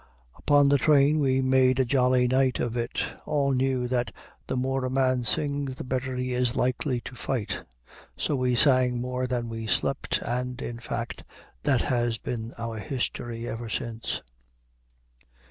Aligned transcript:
Upon 0.35 0.69
the 0.69 0.79
train 0.79 1.19
we 1.19 1.43
made 1.43 1.77
a 1.79 1.85
jolly 1.85 2.27
night 2.27 2.59
of 2.59 2.75
it. 2.75 3.03
All 3.27 3.51
knew 3.51 3.87
that 3.87 4.11
the 4.47 4.57
more 4.57 4.83
a 4.83 4.89
man 4.89 5.23
sings, 5.25 5.75
the 5.75 5.83
better 5.83 6.15
he 6.15 6.33
is 6.33 6.55
likely 6.55 7.01
to 7.01 7.13
fight. 7.13 7.61
So 8.17 8.35
we 8.35 8.55
sang 8.55 8.99
more 8.99 9.27
than 9.27 9.47
we 9.47 9.67
slept, 9.67 10.17
and, 10.25 10.59
in 10.59 10.79
fact, 10.79 11.23
that 11.61 11.83
has 11.83 12.17
been 12.17 12.55
our 12.57 12.79
history 12.79 13.47
ever 13.47 13.69
since. 13.69 14.23